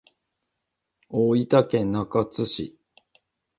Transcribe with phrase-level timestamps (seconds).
[1.09, 2.75] 大分県中津市